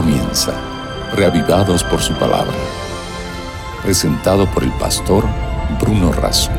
[0.00, 0.52] comienza,
[1.16, 2.54] reavivados por su palabra.
[3.82, 5.24] Presentado por el pastor
[5.80, 6.52] Bruno Razo.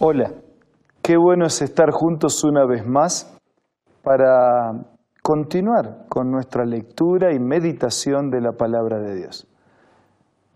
[0.00, 0.32] Hola,
[1.02, 3.38] qué bueno es estar juntos una vez más
[4.02, 4.72] para
[5.22, 9.46] continuar con nuestra lectura y meditación de la palabra de Dios.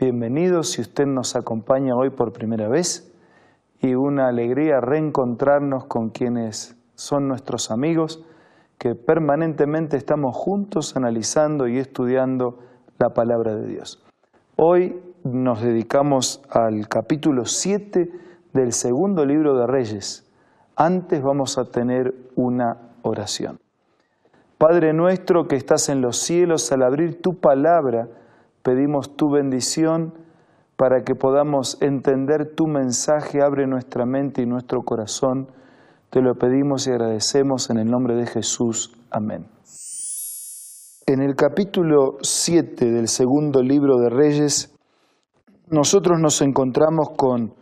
[0.01, 3.13] Bienvenidos si usted nos acompaña hoy por primera vez
[3.83, 8.25] y una alegría reencontrarnos con quienes son nuestros amigos
[8.79, 12.59] que permanentemente estamos juntos analizando y estudiando
[12.99, 14.03] la palabra de Dios.
[14.57, 18.11] Hoy nos dedicamos al capítulo 7
[18.53, 20.31] del segundo libro de Reyes.
[20.77, 23.59] Antes vamos a tener una oración.
[24.59, 28.09] Padre nuestro que estás en los cielos, al abrir tu palabra,
[28.63, 30.15] pedimos tu bendición
[30.77, 35.49] para que podamos entender tu mensaje, abre nuestra mente y nuestro corazón
[36.11, 38.97] te lo pedimos y agradecemos en el nombre de Jesús.
[39.11, 39.49] Amén.
[41.07, 44.75] En el capítulo 7 del segundo libro de Reyes,
[45.69, 47.55] nosotros nos encontramos con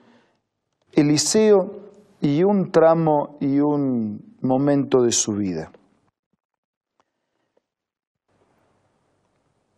[0.92, 1.84] Eliseo
[2.20, 5.70] y un tramo y un momento de su vida.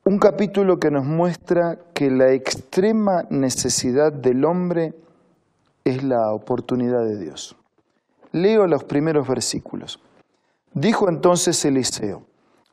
[0.04, 4.94] Un capítulo que nos muestra que la extrema necesidad del hombre
[5.84, 7.56] es la oportunidad de Dios.
[8.36, 9.98] Leo los primeros versículos.
[10.74, 12.26] Dijo entonces Eliseo,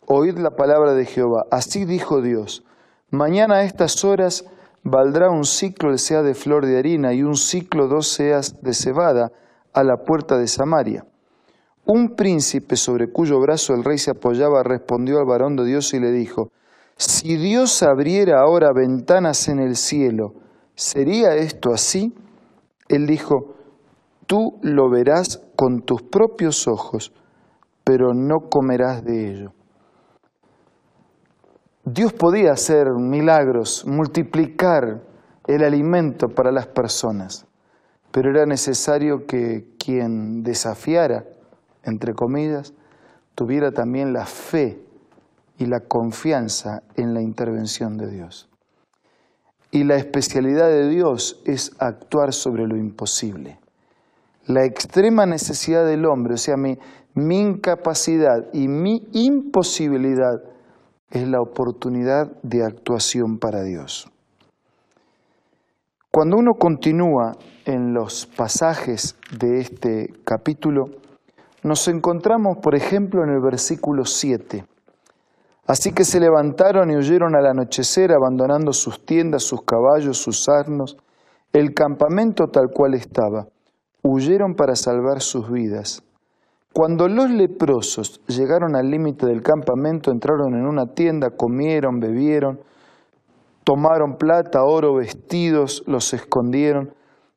[0.05, 2.65] oíd la palabra de Jehová, así dijo Dios,
[3.11, 4.43] mañana a estas horas
[4.83, 8.73] valdrá un ciclo de sea de flor de harina y un ciclo dos seas de
[8.73, 9.31] cebada
[9.73, 11.05] a la puerta de Samaria.
[11.85, 16.01] Un príncipe sobre cuyo brazo el rey se apoyaba respondió al varón de Dios y
[16.01, 16.51] le dijo,
[16.97, 20.33] si Dios abriera ahora ventanas en el cielo,
[20.75, 22.13] ¿sería esto así?
[22.89, 23.52] Él dijo,
[24.33, 27.13] tú lo verás con tus propios ojos,
[27.83, 29.53] pero no comerás de ello.
[31.85, 35.03] Dios podía hacer milagros, multiplicar
[35.45, 37.45] el alimento para las personas,
[38.11, 41.25] pero era necesario que quien desafiara,
[41.83, 42.73] entre comillas,
[43.35, 44.83] tuviera también la fe
[45.59, 48.49] y la confianza en la intervención de Dios.
[49.69, 53.59] Y la especialidad de Dios es actuar sobre lo imposible
[54.45, 56.77] la extrema necesidad del hombre, o sea, mi,
[57.15, 60.41] incapacidad y mi imposibilidad
[61.09, 64.09] es la oportunidad de actuación para Dios.
[66.11, 70.85] Cuando uno continúa en los pasajes de este capítulo,
[71.63, 74.65] nos encontramos, por ejemplo, en el versículo 7.
[75.65, 80.97] Así que se levantaron y huyeron al anochecer, abandonando sus tiendas, sus caballos, sus asnos,
[81.53, 83.47] el campamento tal cual estaba
[84.03, 86.03] huyeron para salvar sus vidas.
[86.73, 92.59] Cuando los leprosos llegaron al límite del campamento, entraron en una tienda, comieron, bebieron,
[93.63, 96.93] tomaron plata, oro, vestidos, los escondieron.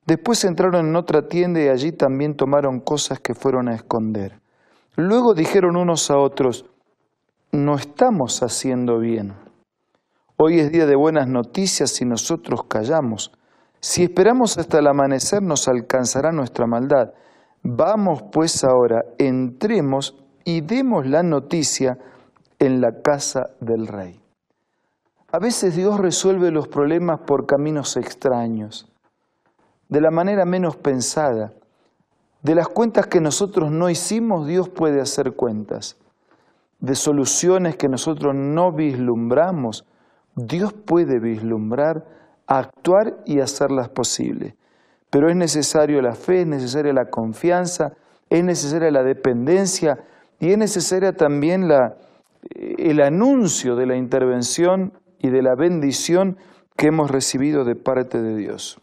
[0.07, 4.41] Después entraron en otra tienda y allí también tomaron cosas que fueron a esconder.
[4.97, 6.65] Luego dijeron unos a otros,
[7.53, 9.35] no estamos haciendo bien.
[10.39, 13.33] Hoy es día de buenas noticias y nosotros callamos.
[13.81, 17.13] Si esperamos hasta el amanecer nos alcanzará nuestra maldad.
[17.63, 21.99] Vamos pues ahora, entremos y demos la noticia
[22.59, 24.21] en la casa del rey.
[25.33, 28.91] A veces Dios resuelve los problemas por caminos extraños,
[29.89, 31.53] de la manera menos pensada.
[32.43, 35.97] De las cuentas que nosotros no hicimos, Dios puede hacer cuentas.
[36.79, 39.85] De soluciones que nosotros no vislumbramos,
[40.37, 42.05] Dios puede vislumbrar
[42.47, 44.55] actuar y hacerlas posibles.
[45.11, 47.93] Pero es necesario la fe, es necesaria la confianza,
[48.29, 49.99] es necesaria la dependencia
[50.41, 51.97] y es necesaria también la,
[52.55, 56.37] eh, el anuncio de la intervención y de la bendición
[56.77, 58.79] que hemos recibido de parte de Dios.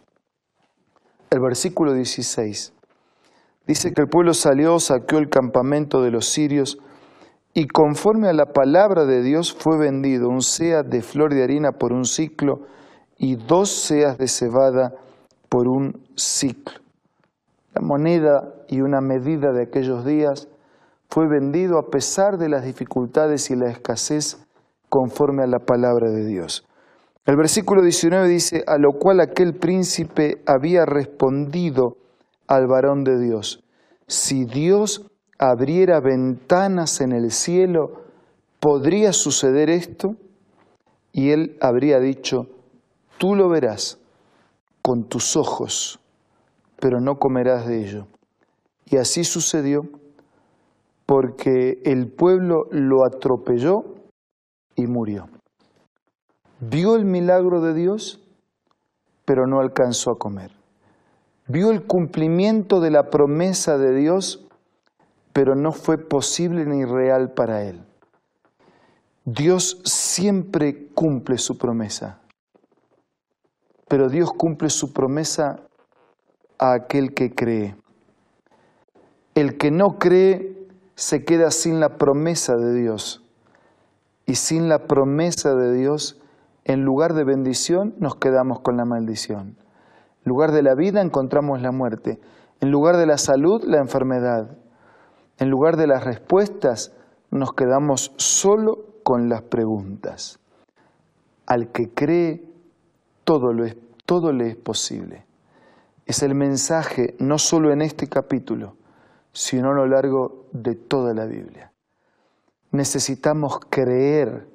[1.29, 2.73] El versículo 16
[3.66, 6.79] dice que el pueblo salió, saqueó el campamento de los sirios
[7.53, 11.73] y conforme a la palabra de Dios fue vendido un sea de flor de harina
[11.73, 12.61] por un ciclo
[13.17, 14.93] y dos seas de cebada
[15.49, 16.79] por un ciclo.
[17.73, 20.47] La moneda y una medida de aquellos días
[21.09, 24.37] fue vendido a pesar de las dificultades y la escasez
[24.89, 26.65] conforme a la palabra de Dios.
[27.25, 31.97] El versículo 19 dice, a lo cual aquel príncipe había respondido
[32.47, 33.63] al varón de Dios,
[34.07, 38.03] si Dios abriera ventanas en el cielo,
[38.59, 40.15] ¿podría suceder esto?
[41.11, 42.47] Y él habría dicho,
[43.23, 43.99] Tú lo verás
[44.81, 45.97] con tus ojos,
[46.81, 48.08] pero no comerás de ello.
[48.85, 49.84] Y así sucedió.
[51.05, 53.96] porque el pueblo lo atropelló
[54.75, 55.29] y murió.
[56.59, 58.20] Vio el milagro de Dios,
[59.23, 60.52] pero no alcanzó a comer.
[61.47, 64.46] Vio el cumplimiento de la promesa de Dios,
[65.31, 67.85] pero no fue posible ni real para él.
[69.23, 72.20] Dios siempre cumple su promesa,
[73.88, 75.62] pero Dios cumple su promesa
[76.58, 77.76] a aquel que cree.
[79.35, 83.24] El que no cree se queda sin la promesa de Dios.
[84.26, 86.22] Y sin la promesa de Dios,
[86.64, 89.58] en lugar de bendición, nos quedamos con la maldición.
[90.26, 92.22] En lugar de la vida encontramos la muerte.
[92.62, 94.58] En lugar de la salud, la enfermedad.
[95.40, 96.94] En lugar de las respuestas,
[97.32, 100.40] nos quedamos solo con las preguntas.
[101.46, 102.53] Al que cree,
[103.23, 103.75] todo, lo es,
[104.05, 105.25] todo le es posible.
[106.05, 108.75] Es el mensaje no solo en este capítulo,
[109.31, 111.72] sino a lo largo de toda la Biblia.
[112.72, 114.47] Necesitamos creer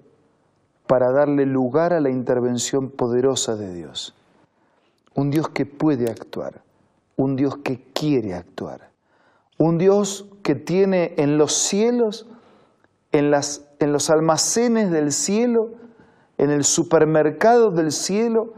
[0.87, 4.15] para darle lugar a la intervención poderosa de Dios.
[5.15, 6.63] Un Dios que puede actuar,
[7.17, 8.91] un Dios que quiere actuar,
[9.59, 12.27] un Dios que tiene en los cielos,
[13.13, 15.73] en, las, en los almacenes del cielo,
[16.39, 18.55] en el supermercado del cielo,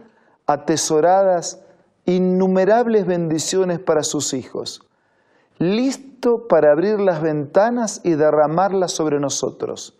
[0.46, 1.60] atesoradas
[2.04, 4.82] innumerables bendiciones para sus hijos
[5.60, 9.94] listo para abrir las ventanas y derramarlas sobre nosotros.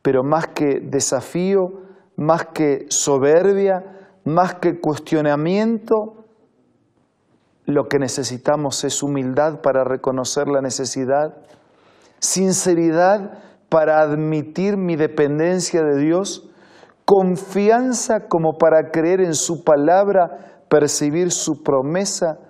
[0.00, 1.82] Pero más que desafío,
[2.14, 6.24] más que soberbia, más que cuestionamiento,
[7.64, 11.36] lo que necesitamos es humildad para reconocer la necesidad,
[12.20, 16.48] sinceridad para admitir mi dependencia de Dios,
[17.06, 22.40] confianza como para creer en su palabra, percibir su promesa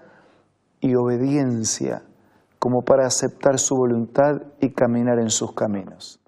[0.81, 2.03] y obediencia
[2.59, 6.21] como para aceptar su voluntad y caminar en sus caminos.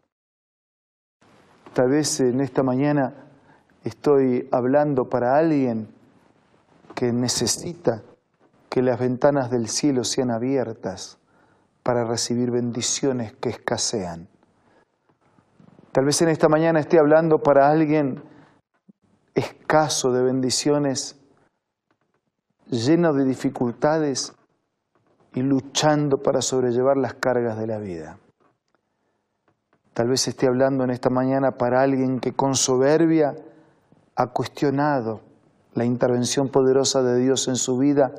[1.72, 3.14] Tal vez en esta mañana
[3.82, 5.88] estoy hablando para alguien
[6.94, 8.02] que necesita
[8.68, 11.18] que las ventanas del cielo sean abiertas
[11.82, 14.28] para recibir bendiciones que escasean.
[15.98, 18.22] Tal vez en esta mañana esté hablando para alguien
[19.34, 21.16] escaso de bendiciones,
[22.70, 24.32] lleno de dificultades
[25.34, 28.16] y luchando para sobrellevar las cargas de la vida.
[29.92, 33.34] Tal vez esté hablando en esta mañana para alguien que con soberbia
[34.14, 35.22] ha cuestionado
[35.74, 38.14] la intervención poderosa de Dios en su vida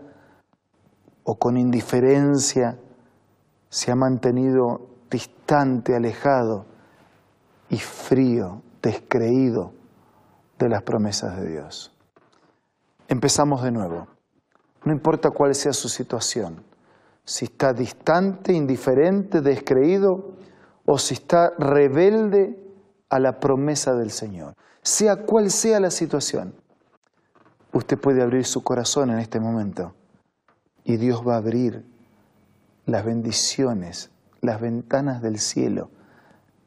[1.23, 2.77] o con indiferencia
[3.69, 6.65] se ha mantenido distante, alejado
[7.69, 9.73] y frío, descreído
[10.57, 11.93] de las promesas de Dios.
[13.07, 14.07] Empezamos de nuevo.
[14.83, 16.63] No importa cuál sea su situación,
[17.25, 20.35] si está distante, indiferente, descreído
[20.85, 22.57] o si está rebelde
[23.09, 24.55] a la promesa del Señor.
[24.81, 26.55] Sea cual sea la situación,
[27.73, 29.93] usted puede abrir su corazón en este momento
[30.83, 31.85] y Dios va a abrir
[32.85, 34.09] las bendiciones,
[34.41, 35.91] las ventanas del cielo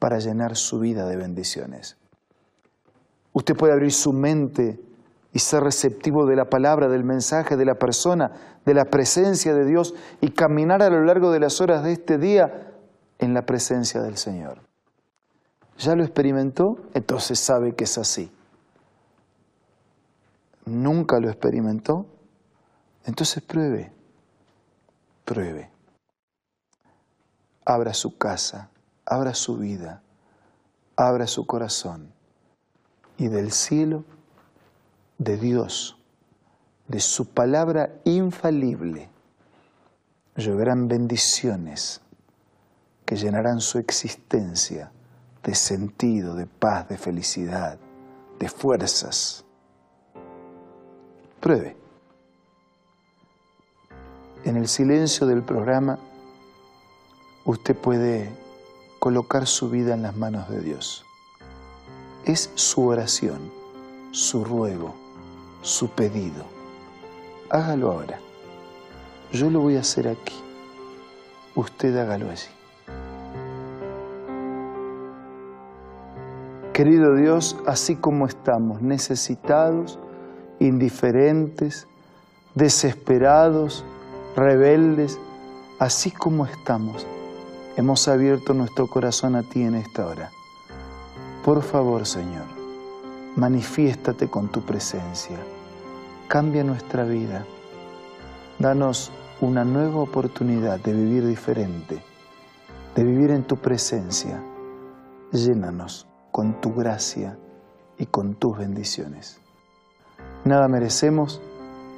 [0.03, 1.95] para llenar su vida de bendiciones.
[3.31, 4.77] Usted puede abrir su mente
[5.31, 9.63] y ser receptivo de la palabra, del mensaje, de la persona, de la presencia de
[9.63, 12.73] Dios y caminar a lo largo de las horas de este día
[13.17, 14.59] en la presencia del Señor.
[15.77, 16.79] ¿Ya lo experimentó?
[16.93, 18.29] Entonces sabe que es así.
[20.65, 22.07] ¿Nunca lo experimentó?
[23.05, 23.93] Entonces pruebe,
[25.23, 25.71] pruebe.
[27.63, 28.69] Abra su casa,
[29.05, 30.01] abra su vida,
[30.95, 32.11] abra su corazón
[33.17, 34.03] y del cielo
[35.17, 35.97] de Dios,
[36.87, 39.09] de su palabra infalible,
[40.35, 42.01] lloverán bendiciones
[43.05, 44.91] que llenarán su existencia
[45.43, 47.77] de sentido, de paz, de felicidad,
[48.39, 49.45] de fuerzas.
[51.39, 51.75] Pruebe.
[54.45, 55.99] En el silencio del programa,
[57.45, 58.42] usted puede
[59.03, 61.05] colocar su vida en las manos de Dios.
[62.23, 63.51] Es su oración,
[64.11, 65.03] su ruego
[65.63, 66.45] su pedido.
[67.49, 68.19] Hágalo ahora.
[69.33, 70.35] Yo lo voy a hacer aquí.
[71.53, 72.47] Usted hágalo allí.
[76.73, 79.99] Querido Dios, así como estamos, necesitados,
[80.59, 81.87] indiferentes,
[82.55, 83.83] desesperados,
[84.35, 85.19] rebeldes,
[85.79, 87.05] así como estamos,
[87.77, 90.31] hemos abierto nuestro corazón a ti en esta hora.
[91.43, 92.45] Por favor, Señor,
[93.35, 95.39] manifiéstate con tu presencia
[96.27, 97.45] cambia nuestra vida.
[98.59, 99.11] Danos
[99.41, 102.01] una nueva oportunidad de vivir diferente,
[102.95, 104.41] de vivir en tu presencia.
[105.31, 107.37] Llénanos con tu gracia
[107.97, 109.39] y con tus bendiciones.
[110.45, 111.41] Nada merecemos,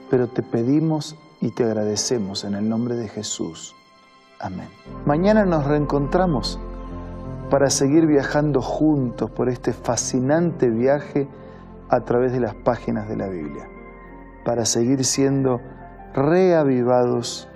[0.09, 3.74] pero te pedimos y te agradecemos en el nombre de Jesús.
[4.39, 4.67] Amén.
[5.05, 6.59] Mañana nos reencontramos
[7.49, 11.27] para seguir viajando juntos por este fascinante viaje
[11.89, 13.67] a través de las páginas de la Biblia,
[14.43, 15.61] para seguir siendo
[16.13, 17.47] reavivados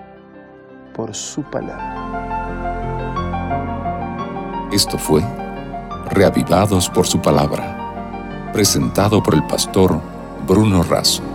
[0.95, 1.95] por su palabra.
[4.71, 5.23] Esto fue
[6.09, 9.99] Reavivados por su palabra, presentado por el pastor
[10.47, 11.28] Bruno Razo.